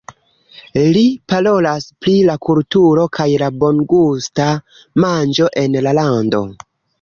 Li 0.95 1.01
parolas 1.33 1.85
pri 2.05 2.13
la 2.29 2.37
kulturo 2.47 3.03
kaj 3.19 3.27
la 3.43 3.51
bongusta 3.65 4.49
manĝo 5.05 5.51
en 5.65 5.79
la 5.89 5.95
lando. 6.01 6.43